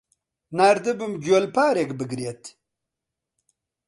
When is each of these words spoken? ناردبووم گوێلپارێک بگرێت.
ناردبووم 0.57 1.13
گوێلپارێک 1.23 1.89
بگرێت. 1.99 2.43